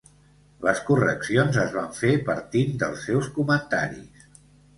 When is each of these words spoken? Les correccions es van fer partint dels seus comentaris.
Les 0.67 0.79
correccions 0.87 1.59
es 1.63 1.75
van 1.75 1.91
fer 1.99 2.15
partint 2.31 2.73
dels 2.85 3.05
seus 3.11 3.31
comentaris. 3.37 4.27